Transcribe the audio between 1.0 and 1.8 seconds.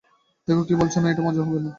না এটা মজার হবে না।